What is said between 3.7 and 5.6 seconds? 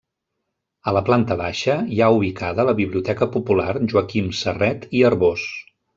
Joaquim Sarret i Arbós.